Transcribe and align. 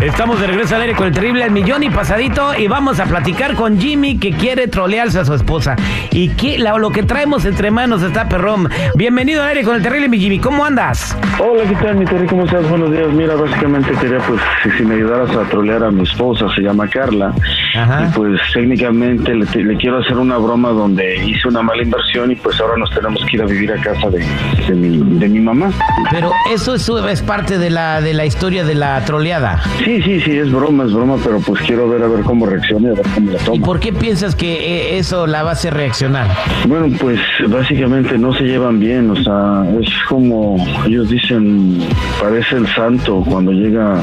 Estamos 0.00 0.40
de 0.40 0.46
regreso 0.46 0.76
al 0.76 0.82
aire 0.82 0.94
con 0.94 1.08
el 1.08 1.12
terrible 1.12 1.42
al 1.42 1.50
millón 1.50 1.82
y 1.82 1.90
pasadito 1.90 2.54
y 2.54 2.68
vamos 2.68 3.00
a 3.00 3.06
platicar 3.06 3.56
con 3.56 3.80
Jimmy 3.80 4.16
que 4.16 4.30
quiere 4.30 4.68
trolearse 4.68 5.18
a 5.18 5.24
su 5.24 5.34
esposa. 5.34 5.74
Y 6.12 6.28
que 6.30 6.56
lo 6.56 6.90
que 6.90 7.02
traemos 7.02 7.44
entre 7.44 7.72
manos 7.72 8.04
está 8.04 8.28
perrón. 8.28 8.68
Bienvenido 8.94 9.42
al 9.42 9.48
aire 9.48 9.64
con 9.64 9.74
el 9.74 9.82
terrible 9.82 10.08
mi 10.08 10.20
Jimmy, 10.20 10.38
¿cómo 10.38 10.64
andas? 10.64 11.16
Hola, 11.40 11.64
¿qué 11.68 11.74
tal 11.74 11.96
mi 11.96 12.04
Terry? 12.04 12.28
¿Cómo 12.28 12.44
estás? 12.44 12.68
Buenos 12.68 12.92
días. 12.92 13.08
Mira, 13.08 13.34
básicamente 13.34 13.90
quería 14.00 14.18
pues 14.18 14.40
si, 14.76 14.84
me 14.84 14.94
ayudaras 14.94 15.34
a 15.36 15.42
trolear 15.48 15.82
a 15.82 15.90
mi 15.90 16.02
esposa, 16.02 16.46
se 16.54 16.60
llama 16.60 16.86
Carla. 16.86 17.34
Ajá. 17.74 18.04
Y 18.04 18.16
pues 18.16 18.40
técnicamente 18.54 19.34
le, 19.34 19.76
quiero 19.78 19.98
hacer 19.98 20.16
una 20.16 20.38
broma 20.38 20.70
donde 20.70 21.24
hice 21.26 21.48
una 21.48 21.62
mala 21.62 21.82
inversión 21.82 22.30
y 22.30 22.36
pues 22.36 22.60
ahora 22.60 22.76
nos 22.76 22.90
tenemos 22.94 23.24
que 23.24 23.36
ir 23.36 23.42
a 23.42 23.46
vivir 23.46 23.72
a 23.72 23.80
casa 23.80 24.08
de, 24.10 24.24
de, 24.68 24.74
mi, 24.74 25.18
de 25.18 25.28
mi 25.28 25.40
mamá. 25.40 25.72
Pero 26.12 26.30
eso 26.52 26.76
es, 26.76 26.88
es 26.88 27.22
parte 27.22 27.58
de 27.58 27.70
la, 27.70 28.00
de 28.00 28.14
la 28.14 28.24
historia 28.24 28.64
de 28.64 28.76
la 28.76 29.04
troleada. 29.04 29.60
Sí, 29.84 29.87
sí, 30.02 30.20
sí, 30.20 30.38
es 30.38 30.52
broma, 30.52 30.84
es 30.84 30.92
broma, 30.92 31.16
pero 31.24 31.40
pues 31.40 31.62
quiero 31.62 31.88
ver 31.88 32.02
a 32.02 32.08
ver 32.08 32.22
cómo 32.22 32.46
reacciona 32.46 32.88
y 32.88 32.90
a 32.90 32.94
ver 32.94 33.06
cómo 33.14 33.32
la 33.32 33.38
toma. 33.38 33.56
¿Y 33.56 33.60
por 33.60 33.80
qué 33.80 33.92
piensas 33.92 34.34
que 34.34 34.52
eh, 34.52 34.98
eso 34.98 35.26
la 35.26 35.42
va 35.42 35.50
a 35.50 35.52
hacer 35.54 35.74
reaccionar? 35.74 36.26
Bueno, 36.66 36.94
pues 37.00 37.18
básicamente 37.48 38.18
no 38.18 38.34
se 38.34 38.44
llevan 38.44 38.78
bien, 38.78 39.10
o 39.10 39.16
sea, 39.16 39.64
es 39.80 39.88
como 40.08 40.56
ellos 40.86 41.08
dicen, 41.08 41.78
parece 42.20 42.56
el 42.56 42.66
santo 42.74 43.24
cuando 43.26 43.52
llega 43.52 44.00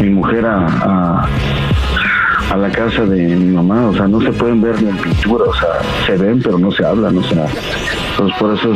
mi 0.00 0.10
mujer 0.10 0.44
a, 0.46 1.26
a 2.50 2.56
la 2.56 2.70
casa 2.70 3.04
de 3.04 3.34
mi 3.36 3.52
mamá, 3.52 3.88
o 3.88 3.94
sea, 3.94 4.06
no 4.06 4.20
se 4.20 4.32
pueden 4.32 4.60
ver 4.60 4.80
ni 4.82 4.90
en 4.90 4.96
pintura, 4.98 5.44
o 5.44 5.54
sea, 5.54 5.68
se 6.06 6.16
ven 6.16 6.40
pero 6.42 6.58
no 6.58 6.70
se 6.70 6.84
hablan, 6.84 7.16
o 7.18 7.22
sea, 7.22 7.46
entonces 8.10 8.38
por 8.38 8.54
eso 8.54 8.74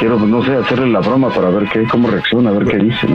quiero, 0.00 0.18
no 0.18 0.42
sé, 0.42 0.56
hacerle 0.56 0.88
la 0.88 1.00
broma 1.00 1.28
para 1.28 1.50
ver 1.50 1.68
qué, 1.68 1.86
cómo 1.86 2.08
reacciona, 2.08 2.50
a 2.50 2.54
ver 2.54 2.66
qué 2.66 2.78
dice. 2.78 3.06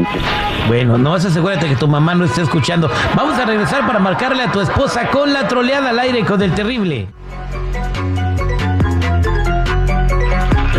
Bueno, 0.67 0.97
no 0.99 1.15
asegúrate 1.15 1.67
que 1.67 1.75
tu 1.75 1.87
mamá 1.87 2.13
no 2.13 2.25
esté 2.25 2.43
escuchando. 2.43 2.89
Vamos 3.15 3.37
a 3.39 3.45
regresar 3.45 3.87
para 3.87 3.99
marcarle 3.99 4.43
a 4.43 4.51
tu 4.51 4.61
esposa 4.61 5.09
con 5.09 5.33
la 5.33 5.47
troleada 5.47 5.89
al 5.89 5.99
aire 5.99 6.23
con 6.23 6.41
el 6.41 6.53
terrible. 6.53 7.09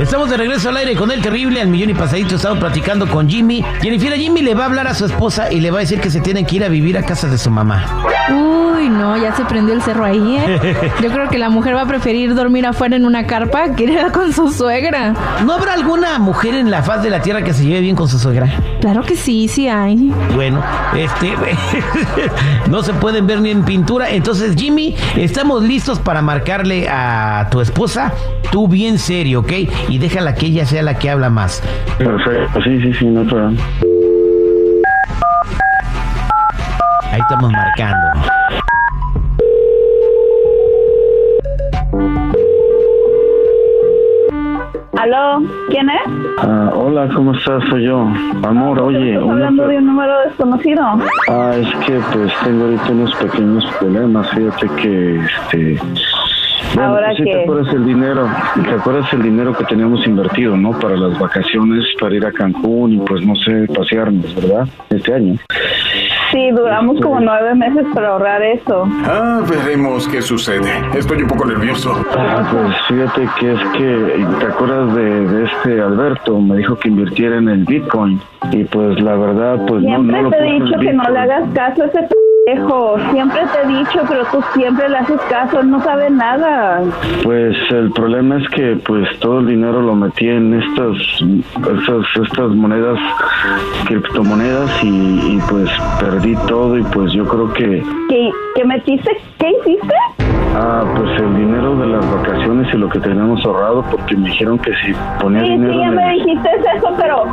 Estamos 0.01 0.31
de 0.31 0.37
regreso 0.37 0.69
al 0.69 0.77
aire 0.77 0.95
con 0.95 1.11
el 1.11 1.21
terrible, 1.21 1.61
al 1.61 1.69
millón 1.69 1.91
y 1.91 1.95
pasadito. 1.95 2.37
Estamos 2.37 2.59
platicando 2.59 3.09
con 3.09 3.29
Jimmy. 3.29 3.65
Jennifer, 3.83 4.13
Jimmy 4.13 4.43
le 4.43 4.55
va 4.55 4.65
a 4.65 4.67
hablar 4.67 4.87
a 4.87 4.95
su 4.95 5.07
esposa 5.07 5.51
y 5.51 5.61
le 5.61 5.73
va 5.73 5.79
a 5.79 5.81
decir 5.81 6.01
que 6.01 6.11
se 6.11 6.21
tienen 6.21 6.47
que 6.47 6.57
ir 6.57 6.65
a 6.65 6.69
vivir 6.69 6.97
a 6.97 7.03
casa 7.03 7.27
de 7.29 7.39
su 7.39 7.51
mamá. 7.51 7.85
Uy, 8.29 8.89
no, 8.89 9.17
ya 9.17 9.35
se 9.35 9.45
prendió 9.45 9.75
el 9.75 9.83
cerro 9.83 10.05
ahí, 10.05 10.37
¿eh? 10.37 10.77
Yo 11.03 11.11
creo 11.11 11.29
que 11.29 11.39
la 11.39 11.49
mujer 11.49 11.75
va 11.75 11.83
a 11.83 11.87
preferir 11.87 12.35
dormir 12.35 12.67
afuera 12.67 12.97
en 12.97 13.05
una 13.05 13.27
carpa 13.27 13.75
que 13.75 13.85
ir 13.85 13.99
con 14.13 14.33
su 14.33 14.51
suegra. 14.53 15.15
¿No 15.45 15.53
habrá 15.53 15.75
alguna 15.75 16.19
mujer 16.19 16.55
en 16.55 16.71
la 16.71 16.83
faz 16.83 17.03
de 17.03 17.11
la 17.11 17.21
tierra 17.23 17.43
que 17.43 17.53
se 17.53 17.65
lleve 17.65 17.81
bien 17.81 17.97
con 17.97 18.09
su 18.09 18.19
suegra? 18.19 18.49
Claro 18.81 19.03
que 19.03 19.17
sí, 19.17 19.49
sí 19.49 19.69
hay. 19.69 20.13
Bueno, 20.35 20.63
este. 20.97 21.35
no 22.71 22.83
se 22.83 22.93
pueden 22.95 23.27
ver 23.27 23.41
ni 23.41 23.51
en 23.51 23.65
pintura. 23.65 24.11
Entonces, 24.11 24.55
Jimmy, 24.57 24.95
estamos 25.17 25.63
listos 25.63 25.99
para 25.99 26.23
marcarle 26.23 26.89
a 26.89 27.49
tu 27.51 27.61
esposa. 27.61 28.13
Tú 28.51 28.69
bien 28.69 28.99
serio, 28.99 29.41
¿ok? 29.41 29.53
Y 29.89 29.99
déjala 29.99 30.35
que 30.35 30.47
ella 30.47 30.67
sea 30.67 30.83
la 30.83 30.99
que 30.99 31.11
habla 31.11 31.31
más. 31.31 31.63
Perfecto, 31.99 32.63
sí, 32.63 32.81
sí, 32.81 32.93
sí, 32.95 33.07
no 33.07 33.25
problema. 33.25 33.61
Ahí 37.17 37.23
estamos 37.23 37.51
marcando. 37.51 38.09
¿Aló? 44.99 45.43
¿Quién 45.71 45.89
es? 45.89 45.97
Ah, 46.41 46.73
hola, 46.75 47.09
¿cómo 47.15 47.33
estás? 47.33 47.65
Soy 47.71 47.87
yo. 47.87 48.07
Amor, 48.43 48.81
oye. 48.81 49.15
¿Estás 49.15 49.31
hablando 49.31 49.67
de 49.67 49.79
un 49.79 49.87
número 49.87 50.21
desconocido? 50.27 50.83
Ah, 51.31 51.55
es 51.57 51.87
que 51.87 51.99
pues 52.13 52.31
tengo 52.45 52.65
ahorita 52.65 52.91
unos 52.91 53.15
pequeños 53.15 53.65
problemas. 53.79 54.31
Fíjate 54.33 54.69
que 54.83 55.17
este 55.25 55.81
Ahora 56.79 57.15
que... 57.17 57.25
¿Te 57.25 57.43
acuerdas 57.45 57.73
el 57.73 57.87
dinero? 57.87 58.29
¿Te 58.63 58.75
acuerdas 58.75 59.11
el 59.15 59.23
dinero 59.23 59.57
que 59.57 59.65
teníamos 59.65 60.07
invertido, 60.07 60.55
no? 60.55 60.79
Para 60.79 60.99
las 60.99 61.19
vacaciones, 61.19 61.87
para 61.99 62.15
ir 62.15 62.27
a 62.27 62.33
Cancún 62.33 62.93
y 62.93 62.99
pues 62.99 63.25
no 63.25 63.35
sé, 63.37 63.67
pasearnos, 63.75 64.35
¿verdad? 64.35 64.69
Este 64.91 65.15
año. 65.15 65.39
Sí, 66.31 66.51
duramos 66.51 67.01
como 67.01 67.21
nueve 67.21 67.55
meses 67.55 67.87
para 67.95 68.09
ahorrar 68.09 68.43
eso. 68.43 68.89
Ah, 69.05 69.43
veremos 69.49 70.09
qué 70.09 70.21
sucede. 70.23 70.71
Estoy 70.95 71.23
un 71.23 71.29
poco 71.29 71.47
nervioso. 71.47 71.93
Ah, 72.17 72.49
pues 72.51 72.77
fíjate 72.89 73.29
que 73.39 73.53
es 73.53 73.61
que, 73.77 74.27
¿te 74.41 74.47
acuerdas 74.47 74.95
de, 74.95 75.45
este 75.45 75.81
Alberto? 75.81 76.41
Me 76.41 76.59
dijo 76.59 76.77
que 76.79 76.89
invirtiera 76.89 77.39
en 77.39 77.49
el 77.49 77.65
Bitcoin. 77.65 78.21
Y 78.53 78.65
pues 78.65 79.01
la 79.01 79.17
verdad, 79.17 79.67
pues 79.67 79.83
no, 79.83 79.99
no 79.99 80.23
lo 80.23 80.31
te 80.31 80.39
he 80.39 80.53
dicho 80.61 80.79
que 80.81 80.93
no 80.93 81.05
le 81.11 81.19
hagas 81.19 81.49
caso 81.55 81.83
a 81.83 81.87
ese 81.87 82.09
siempre 83.11 83.41
te 83.53 83.63
he 83.63 83.79
dicho, 83.79 84.05
pero 84.09 84.25
tú 84.27 84.41
siempre 84.55 84.89
le 84.89 84.99
haces 84.99 85.21
caso, 85.29 85.63
no 85.65 85.83
sabe 85.83 86.11
nada. 86.11 86.81
Pues 87.25 87.57
el 87.71 87.91
problema 87.91 88.39
es 88.39 88.49
que 88.51 88.77
pues 88.87 89.09
todo 89.19 89.41
el 89.41 89.47
dinero 89.47 89.83
lo 89.83 89.97
metí 89.97 90.29
en 90.29 90.55
estas 90.55 90.97
estas, 91.21 92.07
estas 92.23 92.51
monedas, 92.51 92.99
criptomonedas 93.87 94.71
y, 94.83 95.39
pues 95.51 95.69
perdí 95.99 96.37
todo 96.47 96.79
y 96.79 96.83
pues 96.85 97.13
yo 97.13 97.27
creo 97.27 97.53
que... 97.53 97.83
¿Qué, 98.09 98.31
qué 98.55 98.65
metiste? 98.65 99.11
¿Qué 99.39 99.51
hiciste? 99.51 100.36
Ah, 100.59 100.83
pues 100.97 101.21
el 101.21 101.37
dinero 101.37 101.77
de 101.77 101.87
las 101.87 102.11
vacaciones 102.15 102.73
y 102.73 102.79
lo 102.79 102.89
que 102.89 102.99
tenemos 103.01 103.45
ahorrado, 103.45 103.83
porque 103.91 104.17
me 104.17 104.31
dijeron 104.31 104.59
que 104.59 104.73
si 104.77 104.95
ponía 105.21 105.43
dinero. 105.43 105.75
Sí, 105.75 105.81
ya 105.81 105.91
me 105.91 106.13
dijiste 106.15 106.49
eso, 106.75 106.95
pero 106.97 107.25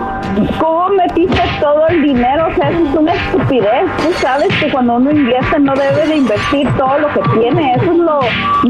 ¿cómo 0.59 0.89
metiste 0.89 1.41
todo 1.62 1.88
el 1.88 2.01
dinero? 2.01 2.47
O 2.51 2.53
sea, 2.53 2.69
eso 2.69 2.83
es 2.83 2.95
una 2.95 3.13
estupidez. 3.13 3.85
Tú 4.03 4.12
sabes 4.17 4.50
que 4.59 4.69
cuando 4.73 4.95
uno 4.95 5.09
invierte 5.09 5.57
no 5.57 5.73
debe 5.73 6.06
de 6.06 6.17
invertir 6.17 6.67
todo 6.78 7.00
lo 7.00 7.07
que 7.13 7.22
tiene. 7.39 7.75
Eso 7.75 7.91
es 7.94 7.97
lo 7.97 8.19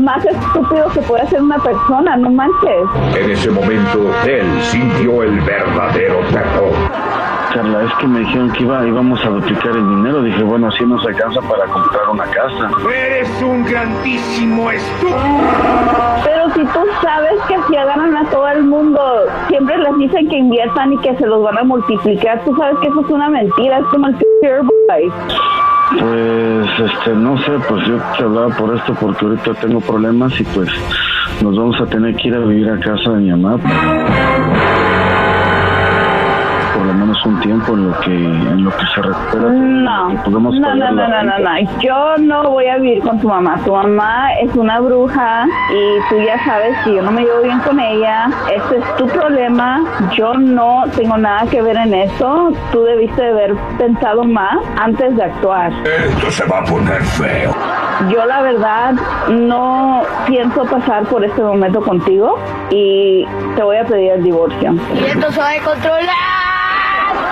más 0.02 0.24
estúpido 0.24 0.88
que 0.94 1.02
puede 1.02 1.24
hacer 1.24 1.42
una 1.42 1.58
persona, 1.58 2.16
no 2.18 2.30
manches. 2.30 2.86
En 3.19 3.31
ese 3.31 3.50
momento, 3.50 4.12
él 4.28 4.46
sintió 4.62 5.24
el 5.24 5.40
verdadero 5.42 6.19
terror. 6.31 6.74
Carla, 7.53 7.84
es 7.84 7.94
que 7.96 8.08
me 8.08 8.19
dijeron 8.19 8.52
que 8.52 8.64
iba, 8.64 8.88
íbamos 8.88 9.24
a 9.24 9.30
duplicar 9.30 9.75
el 9.75 9.88
dinero. 9.88 10.24
Dije, 10.24 10.44
bueno, 10.44 10.68
así 10.68 10.84
nos 10.86 11.06
alcanza 11.06 11.40
para 11.41 11.66
comprar 11.66 12.09
una 12.09 12.24
casa. 12.25 12.72
Eres 12.90 13.41
un 13.41 13.64
grandísimo 13.64 14.72
estúpido. 14.72 15.18
Pero 16.24 16.50
si 16.56 16.62
tú 16.66 16.80
sabes 17.02 17.40
que 17.47 17.56
si 17.68 17.78
agarran 17.78 18.18
a 18.18 18.25
todo 18.30 18.47
el 18.47 18.63
mundo, 18.63 19.00
siempre 19.47 19.78
les 19.78 19.97
dicen 19.97 20.30
que 20.30 20.38
inviertan 20.38 20.94
y 20.94 20.97
que 21.00 21.16
se 21.16 21.28
los 21.28 21.44
van 21.44 21.58
a 21.59 21.63
multiplicar. 21.63 22.44
Tú 22.44 22.56
sabes 22.58 22.75
que 22.80 22.88
eso 22.88 23.02
es 23.02 23.09
una 23.09 23.30
mentira, 23.30 23.80
es 23.80 23.86
como 23.86 24.08
el 24.08 24.18
pues, 26.00 26.92
este, 26.92 27.12
no 27.12 27.38
sé, 27.38 27.52
pues 27.69 27.86
yo 27.88 27.97
te 28.18 28.24
hablaba 28.24 28.50
por 28.58 28.75
esto 28.75 28.96
porque 29.00 29.25
ahorita 29.25 29.53
tengo 29.62 29.80
problemas 29.80 30.40
y 30.40 30.44
pues 30.44 30.69
nos 31.42 31.56
vamos 31.56 31.80
a 31.80 31.86
tener 31.86 32.16
que 32.16 32.30
ir 32.30 32.36
a 32.36 32.40
vivir 32.40 32.69
a 32.69 32.80
casa 32.80 33.12
de 33.12 33.18
mi 33.19 33.31
mamá 33.31 33.58
tiempo 37.63 37.74
en 37.74 37.92
lo 37.92 38.00
que 38.00 38.12
en 38.12 38.63
lo 38.63 38.71
que 38.71 38.86
se 38.94 39.01
recupera. 39.01 39.50
No, 39.50 40.10
no, 40.10 40.30
no, 40.30 40.39
no, 40.39 40.92
no, 40.92 41.24
no, 41.24 41.39
no, 41.39 41.81
Yo 41.81 42.18
no 42.19 42.44
voy 42.51 42.68
a 42.68 42.77
vivir 42.77 43.04
con 43.04 43.19
tu 43.19 43.27
mamá. 43.27 43.60
Tu 43.65 43.71
mamá 43.71 44.33
es 44.42 44.54
una 44.56 44.80
bruja 44.80 45.45
y 45.71 46.10
tú 46.10 46.21
ya 46.21 46.44
sabes 46.44 46.75
que 46.83 46.95
yo 46.95 47.01
no 47.01 47.12
me 47.12 47.21
llevo 47.21 47.42
bien 47.44 47.60
con 47.60 47.80
ella. 47.80 48.30
Ese 48.54 48.77
es 48.77 48.95
tu 48.98 49.07
problema. 49.07 49.83
Yo 50.15 50.33
no 50.33 50.83
tengo 50.95 51.18
nada 51.18 51.45
que 51.50 51.62
ver 51.62 51.77
en 51.77 51.94
eso. 51.94 52.51
Tú 52.71 52.83
debiste 52.83 53.21
de 53.21 53.30
haber 53.30 53.56
pensado 53.77 54.24
más 54.24 54.57
antes 54.77 55.16
de 55.16 55.24
actuar. 55.24 55.71
Esto 55.83 56.31
se 56.31 56.45
va 56.45 56.59
a 56.59 56.63
poner 56.63 57.01
feo. 57.04 57.54
Yo 58.09 58.25
la 58.25 58.42
verdad 58.42 58.94
no 59.30 60.01
pienso 60.25 60.63
pasar 60.66 61.04
por 61.06 61.24
este 61.24 61.42
momento 61.42 61.81
contigo 61.81 62.38
y 62.69 63.25
te 63.56 63.63
voy 63.63 63.77
a 63.77 63.86
pedir 63.86 64.12
el 64.13 64.24
divorcio. 64.24 64.75
Y 64.95 65.06
esto 65.06 65.31
se 65.31 65.39
va 65.39 65.51
a 65.51 65.62
controlar. 65.63 66.32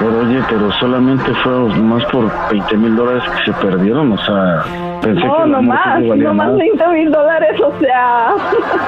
Pero 0.02 0.20
oye, 0.22 0.40
pero 0.50 0.72
solamente 0.80 1.32
fue 1.44 1.54
más 1.80 2.04
por 2.06 2.26
20 2.50 2.78
mil 2.78 2.96
dólares 2.96 3.24
que 3.24 3.52
se 3.52 3.58
perdieron, 3.60 4.12
o 4.12 4.18
sea, 4.18 4.64
pensé 5.00 5.28
no, 5.28 5.44
que 5.44 5.50
no 5.50 5.62
más, 5.62 6.02
no 6.02 6.34
más 6.34 6.58
20 6.58 6.88
mil 6.88 7.12
dólares, 7.12 7.62
o 7.62 7.72
sea, 7.80 8.34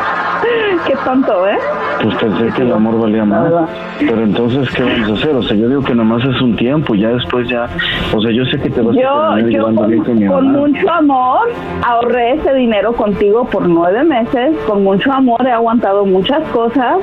qué 0.88 0.96
tonto, 1.06 1.48
¿eh? 1.48 1.60
Pues 2.02 2.16
pensé 2.16 2.48
que 2.56 2.62
el 2.64 2.74
amor 2.74 3.00
valía 3.00 3.26
más. 3.26 3.70
Pero 4.00 4.24
entonces, 4.24 4.68
¿qué 4.74 4.82
vamos 4.82 5.10
a 5.12 5.14
hacer? 5.14 5.36
O 5.36 5.44
sea, 5.44 5.56
yo 5.56 5.70
digo 5.70 5.84
que 5.84 5.94
nomás 5.94 6.26
es 6.26 6.42
un 6.42 6.56
tiempo, 6.56 6.96
ya 6.96 7.10
después 7.10 7.48
ya, 7.48 7.68
o 8.12 8.20
sea, 8.20 8.32
yo 8.32 8.44
sé 8.46 8.60
que 8.60 8.72
te 8.72 8.82
vas 8.82 8.98
a 8.98 9.00
yo 9.00 9.66
con, 9.66 9.88
bien 9.88 10.04
con 10.04 10.18
mi 10.18 10.26
Con 10.26 10.52
mucho 10.52 10.92
amor 10.92 11.48
ahorré 11.86 12.34
ese 12.34 12.56
dinero 12.56 12.94
contigo 12.94 13.46
por 13.46 13.70
nueve 13.70 14.04
meses, 14.04 14.58
con 14.66 14.84
mucho 14.84 15.12
amor 15.12 15.46
he 15.46 15.52
aguantado 15.52 16.08
muchas 16.08 16.42
cosas, 16.50 16.98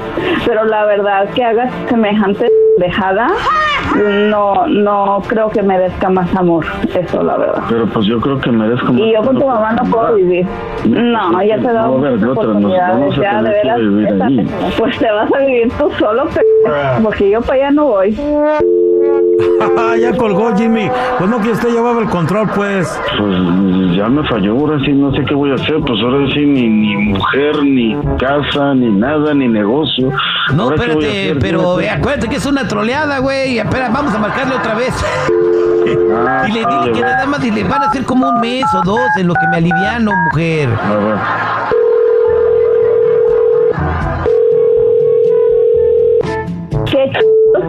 pero 0.44 0.64
la 0.64 0.84
verdad 0.84 1.28
que 1.32 1.44
hagas 1.44 1.72
semejante 1.88 2.48
dejada 2.78 3.28
no 3.96 4.66
no 4.66 5.22
creo 5.26 5.48
que 5.50 5.62
merezca 5.62 6.08
más 6.08 6.34
amor, 6.34 6.64
eso 6.94 7.22
la 7.22 7.36
verdad. 7.36 7.62
Pero 7.68 7.86
pues 7.86 8.06
yo 8.06 8.20
creo 8.20 8.40
que 8.40 8.50
merezco 8.50 8.92
más 8.92 9.02
Y 9.02 9.12
yo 9.12 9.22
con 9.22 9.38
tu 9.38 9.46
mamá 9.46 9.72
no 9.72 9.90
puedo 9.90 10.14
vivir. 10.14 10.46
No, 10.86 11.42
ya 11.42 11.56
te 11.58 11.66
he 11.66 11.72
dado 11.72 11.98
muchas 11.98 12.22
oportunidades, 12.22 13.16
ya 13.16 13.42
de 13.42 13.50
veras, 13.50 13.80
pues 14.78 14.98
te 14.98 15.10
vas 15.10 15.32
a 15.32 15.38
vivir 15.38 15.72
tú 15.78 15.90
solo, 15.98 16.24
porque 17.02 17.30
yo 17.30 17.40
para 17.40 17.54
allá 17.54 17.70
no 17.70 17.84
voy. 17.86 18.16
ya 20.00 20.16
colgó 20.16 20.56
Jimmy. 20.56 20.90
Pues 21.18 21.30
no 21.30 21.40
que 21.40 21.50
usted 21.50 21.70
llevaba 21.70 22.00
el 22.00 22.08
control, 22.08 22.48
pues. 22.54 23.00
Pues 23.18 23.96
ya 23.96 24.08
me 24.08 24.26
falló, 24.28 24.52
ahora 24.52 24.78
sí 24.84 24.92
no 24.92 25.12
sé 25.12 25.24
qué 25.24 25.34
voy 25.34 25.50
a 25.50 25.54
hacer. 25.54 25.76
Pues 25.86 26.00
ahora 26.02 26.26
sí 26.32 26.46
ni, 26.46 26.68
ni 26.68 26.96
mujer, 26.96 27.62
ni 27.62 27.96
casa, 28.18 28.74
ni 28.74 28.90
nada, 28.90 29.34
ni 29.34 29.48
negocio. 29.48 30.10
No, 30.54 30.64
Ahora, 30.64 30.76
¿qué 30.76 30.94
voy 30.94 31.04
a 31.04 31.08
espérate, 31.08 31.30
hacer? 31.30 31.38
pero 31.40 31.78
acuérdate 31.78 32.28
que 32.28 32.36
es 32.36 32.46
una 32.46 32.66
troleada, 32.66 33.18
güey. 33.18 33.58
Espera, 33.58 33.90
vamos 33.90 34.14
a 34.14 34.18
marcarle 34.18 34.56
otra 34.56 34.74
vez. 34.74 34.94
Ah, 36.26 36.44
Y 36.48 36.52
le 36.52 36.60
dije 36.60 36.92
que 36.92 37.00
nada 37.00 37.26
más 37.26 37.44
y 37.44 37.50
le 37.50 37.64
van 37.64 37.82
a 37.82 37.86
hacer 37.86 38.04
como 38.04 38.28
un 38.28 38.40
mes 38.40 38.64
o 38.74 38.82
dos 38.84 39.00
en 39.18 39.26
lo 39.26 39.34
que 39.34 39.46
me 39.50 39.56
aliviano, 39.58 40.12
mujer. 40.30 40.68
A 40.68 40.96
ver. 40.96 41.16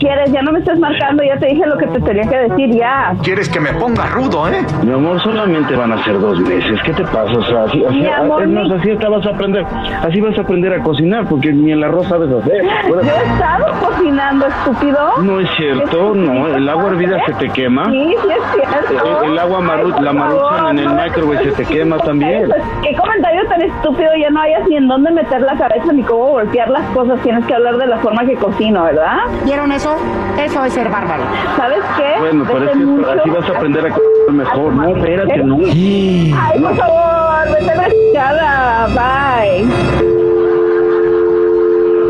Quieres? 0.02 0.32
Ya 0.32 0.42
no 0.42 0.52
me 0.52 0.60
estás 0.60 0.78
marcando, 0.80 1.24
ya 1.24 1.38
te 1.38 1.48
dije 1.48 1.66
lo 1.66 1.78
que 1.78 1.88
te 1.88 2.02
tenía 2.02 2.24
que 2.30 2.38
decir, 2.38 2.70
ya. 2.76 3.14
Quieres 3.24 3.48
que 3.50 3.60
me 3.60 3.72
ponga 3.74 4.06
rudo, 4.08 4.48
¿eh? 4.50 4.66
Mi 4.84 4.94
amor, 4.94 5.22
solamente 5.22 5.76
van 5.76 5.92
a 5.94 6.04
ser 6.04 6.20
dos 6.20 6.40
meses. 6.42 6.80
¿Qué 6.84 6.92
te 6.94 7.04
pasa? 7.04 7.32
O 7.38 7.44
sea, 7.44 7.64
así, 7.66 7.86
así, 7.86 7.96
Mi 8.02 8.08
amor, 8.10 8.44
es 8.44 8.50
más, 8.50 8.68
mi- 8.68 8.74
así 8.76 8.96
te 8.98 9.08
vas 9.08 9.26
a 9.26 9.30
aprender. 9.30 9.64
Así 10.02 10.20
vas 10.20 10.38
a 10.38 10.42
aprender 10.42 10.74
a 10.74 10.84
cocinar, 10.84 11.26
porque 11.30 11.54
ni 11.54 11.72
el 11.72 11.84
arroz 11.84 12.08
sabes 12.08 12.30
hacer. 12.32 12.64
Yo 12.90 13.00
he 13.00 13.04
estado 13.06 13.66
cocinando, 13.80 14.48
estúpido. 14.48 15.00
No 15.22 15.40
es 15.40 15.50
cierto, 15.58 16.14
no. 16.16 16.48
El 16.48 16.68
agua 16.68 16.88
hervida 16.88 17.18
se 17.26 17.34
te 17.34 17.50
quema. 17.50 17.86
Sí, 17.86 18.16
sí 18.22 18.28
es 18.30 18.44
cierto. 18.90 19.24
El, 19.24 19.32
el 19.32 19.40
agua 19.40 19.60
maru- 19.62 19.94
Ay, 19.98 20.04
la 20.04 20.14
maruchan 20.14 20.68
en 20.72 20.80
el 20.80 20.86
no 20.86 20.96
microwave 21.04 21.44
se 21.44 21.52
te 21.52 21.66
quema 21.66 21.98
también. 22.00 22.50
¿Qué 22.82 22.96
comentario 22.96 23.48
tan 23.48 23.62
estúpido? 23.62 24.10
Ya 24.20 24.30
no 24.32 24.42
hayas 24.42 24.68
ni 24.68 24.78
en 24.78 24.88
dónde 24.88 25.12
meter 25.12 25.42
la 25.42 25.56
cabeza 25.56 25.92
ni 25.94 26.02
cómo 26.04 26.32
golpear 26.32 26.70
las 26.70 26.84
cosas. 26.96 27.20
Tienes 27.22 27.46
que 27.46 27.54
hablar 27.54 27.78
de 27.78 27.88
la 27.88 27.98
forma 28.00 28.26
que 28.26 28.36
cocino, 28.36 28.84
¿verdad? 28.84 29.18
¿Vieron 29.46 29.72
eso? 29.72 29.91
Eso 30.44 30.64
es 30.66 30.74
ser 30.74 30.90
bárbaro. 30.90 31.24
¿Sabes 31.58 31.80
qué? 31.98 32.20
Bueno, 32.20 32.44
pero 32.48 32.66
es 32.66 32.72
que 32.72 33.20
así 33.20 33.30
vas 33.30 33.50
a 33.50 33.58
aprender 33.58 33.86
a 33.86 33.90
comer 33.90 34.32
mejor. 34.46 34.74
No, 34.74 34.96
espérate, 34.96 35.44
no. 35.44 35.58
Sí. 35.72 36.36
Ay, 36.40 36.60
por 36.62 36.76
favor, 36.76 37.46
vete 37.60 37.76
la 37.76 37.90
chingada. 37.90 38.88
Bye. 38.88 39.68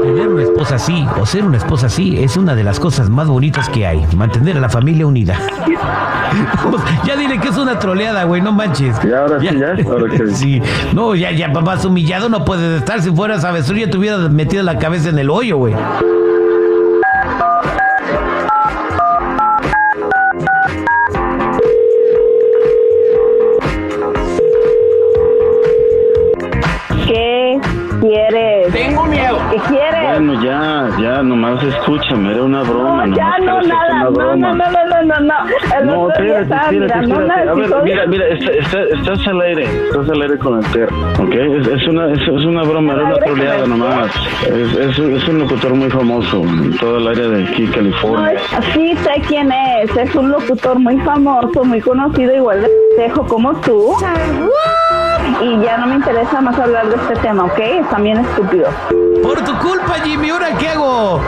Tener 0.03 0.27
una 0.27 0.43
esposa 0.43 0.75
así 0.75 1.05
o 1.19 1.25
ser 1.25 1.45
una 1.45 1.57
esposa 1.57 1.85
así 1.87 2.21
es 2.21 2.35
una 2.35 2.55
de 2.55 2.63
las 2.63 2.79
cosas 2.79 3.09
más 3.09 3.27
bonitas 3.27 3.69
que 3.69 3.85
hay. 3.87 4.05
Mantener 4.15 4.57
a 4.57 4.59
la 4.59 4.69
familia 4.69 5.05
unida. 5.07 5.37
ya 7.05 7.15
dile 7.15 7.39
que 7.39 7.49
es 7.49 7.57
una 7.57 7.77
troleada, 7.79 8.23
güey, 8.23 8.41
no 8.41 8.51
manches. 8.51 8.95
Y 9.05 9.11
ahora 9.13 9.39
sí, 9.39 9.47
ya, 9.57 9.75
ahora 9.89 10.09
que- 10.09 10.27
Sí. 10.33 10.61
No, 10.93 11.15
ya, 11.15 11.31
ya, 11.31 11.47
más 11.49 11.85
humillado 11.85 12.29
no 12.29 12.43
puedes 12.43 12.79
estar. 12.79 13.01
Si 13.01 13.11
fueras 13.11 13.43
avestruz 13.45 13.79
ya 13.79 13.89
te 13.89 13.97
hubieras 13.97 14.29
metido 14.31 14.63
la 14.63 14.77
cabeza 14.77 15.09
en 15.09 15.19
el 15.19 15.29
hoyo, 15.29 15.57
güey. 15.57 15.75
¿Qué 29.51 29.57
quieres? 29.69 30.03
Bueno, 30.09 30.41
ya, 30.43 30.89
ya, 31.01 31.21
nomás 31.21 31.61
escúchame, 31.63 32.31
era 32.31 32.43
una 32.43 32.61
broma. 32.63 33.05
No, 33.05 33.15
ya 33.17 33.37
no, 33.39 33.61
nada. 33.61 34.03
No, 34.03 34.11
no, 34.11 34.35
no, 34.35 34.53
no, 34.55 34.55
no, 34.55 35.03
no, 35.03 35.19
no. 35.19 35.33
El 35.77 35.85
No, 35.87 36.09
espérate, 36.09 36.41
espérate, 36.41 36.71
mirando 36.79 37.15
una 37.17 37.35
espérate. 37.35 37.49
A 37.49 37.53
ver, 37.53 37.83
mira, 37.83 38.05
mira, 38.07 38.27
está- 38.29 38.51
está- 38.51 38.95
estás 38.95 39.27
al 39.27 39.41
aire, 39.41 39.63
estás 39.63 40.09
al 40.09 40.21
aire 40.21 40.37
con 40.37 40.57
el 40.63 40.65
perro, 40.71 40.95
¿ok? 41.19 41.33
Es, 41.33 41.67
es 41.67 41.87
una, 41.87 42.11
es, 42.13 42.19
es 42.21 42.45
una 42.45 42.63
broma, 42.63 42.93
era 42.93 43.01
¿Al 43.07 43.13
una 43.13 43.25
troleada 43.25 43.67
nomás. 43.67 44.11
Es, 44.47 44.77
es, 44.77 44.99
es 44.99 45.27
un 45.27 45.39
locutor 45.39 45.73
muy 45.75 45.89
famoso 45.89 46.41
en 46.43 46.77
todo 46.77 46.97
el 46.97 47.07
área 47.07 47.27
de 47.27 47.43
aquí, 47.43 47.63
No, 47.63 47.73
California. 47.73 48.31
es- 48.33 48.65
sí 48.73 48.95
sé 48.97 49.21
quién 49.27 49.51
es. 49.51 49.95
Es 49.97 50.15
un 50.15 50.31
locutor 50.31 50.79
muy 50.79 50.97
famoso, 50.99 51.63
muy 51.63 51.81
conocido, 51.81 52.33
igual 52.35 52.61
de 52.61 53.11
como 53.27 53.53
tú. 53.61 53.95
Y 55.41 55.59
ya 55.63 55.77
no 55.77 55.87
me 55.87 55.95
interesa 55.95 56.41
más 56.41 56.57
hablar 56.59 56.87
de 56.89 56.95
este 56.95 57.15
tema, 57.15 57.45
¿ok? 57.45 57.59
Están 57.59 58.03
bien 58.03 58.17
estúpidos. 58.19 58.73
Por 59.23 59.41
tu 59.43 59.55
culpa, 59.57 59.95
Jimmy, 60.03 60.29
¿ahora 60.29 60.57
qué 60.57 60.69
hago? 60.69 61.21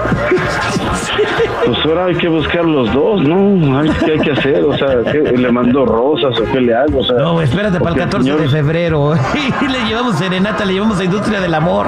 Pues 1.65 1.77
ahora 1.85 2.05
hay 2.05 2.15
que 2.15 2.27
buscar 2.27 2.65
los 2.65 2.91
dos, 2.93 3.21
¿no? 3.21 3.79
Ay, 3.79 3.89
¿Qué 4.03 4.11
hay 4.13 4.19
que 4.19 4.31
hacer? 4.31 4.63
O 4.65 4.75
sea, 4.77 5.03
¿qué? 5.11 5.19
¿le 5.19 5.51
mando 5.51 5.85
rosas 5.85 6.37
o 6.39 6.43
qué 6.51 6.61
le 6.61 6.75
hago? 6.75 6.99
O 6.99 7.03
sea, 7.03 7.15
No, 7.15 7.41
espérate 7.41 7.79
para 7.79 7.91
el 7.95 8.09
porque 8.09 8.17
14 8.17 8.37
de 8.37 8.49
febrero. 8.49 9.13
Y 9.61 9.67
le 9.67 9.85
llevamos 9.85 10.15
serenata, 10.17 10.65
le 10.65 10.73
llevamos 10.73 10.99
a 10.99 11.03
Industria 11.03 11.39
del 11.39 11.53
Amor. 11.53 11.87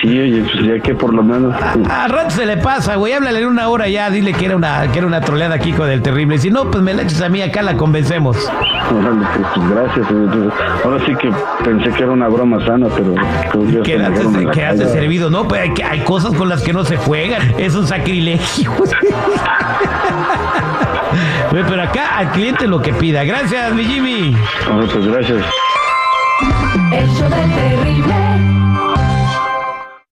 Sí, 0.00 0.18
oye, 0.18 0.42
pues 0.50 0.64
ya 0.64 0.80
que 0.82 0.94
por 0.94 1.12
lo 1.12 1.22
menos... 1.22 1.54
A 1.90 2.08
rato 2.08 2.30
se 2.30 2.46
le 2.46 2.56
pasa, 2.56 2.94
güey. 2.96 3.12
Háblale 3.12 3.40
en 3.40 3.48
una 3.48 3.68
hora 3.68 3.86
ya. 3.86 4.08
Dile 4.08 4.32
que 4.32 4.46
era 4.46 4.56
una, 4.56 4.90
que 4.90 4.98
era 4.98 5.06
una 5.06 5.20
troleada 5.20 5.56
aquí 5.56 5.72
con 5.72 5.90
el 5.90 6.00
terrible. 6.00 6.38
Si 6.38 6.50
no, 6.50 6.70
pues 6.70 6.82
me 6.82 6.94
la 6.94 7.02
echas 7.02 7.20
a 7.20 7.28
mí 7.28 7.42
acá, 7.42 7.60
la 7.60 7.76
convencemos. 7.76 8.36
Órale, 8.90 9.26
pues, 9.54 9.70
gracias. 9.70 10.06
ahora 10.84 11.04
sí 11.04 11.14
que 11.16 11.30
pensé 11.64 11.90
que 11.90 12.02
era 12.02 12.12
una 12.12 12.28
broma 12.28 12.64
sana, 12.64 12.86
pero... 12.96 13.14
pues, 13.52 13.72
se 13.72 13.78
a 13.78 13.82
Quedaste, 14.52 14.86
servido. 14.88 15.28
No, 15.28 15.46
pues 15.46 15.60
hay, 15.60 15.74
que- 15.74 15.84
hay 15.84 16.00
cosas 16.00 16.32
con 16.34 16.48
las 16.48 16.62
que 16.62 16.72
no 16.72 16.82
se 16.84 16.96
juegan. 16.96 17.42
Es 17.58 17.74
un 17.74 17.86
sacrilegio. 17.86 18.72
Güey, 21.50 21.64
pero 21.68 21.82
acá 21.82 22.16
al 22.16 22.30
cliente 22.32 22.66
lo 22.66 22.80
que 22.80 22.94
pida. 22.94 23.22
Gracias, 23.24 23.74
mi 23.74 23.84
Jimmy. 23.84 24.34
Órale, 24.66 24.88
pues 24.92 25.06
gracias. 25.06 25.42
El 26.92 27.06
show 27.10 27.28
del 27.28 27.54
terrible. 27.54 28.59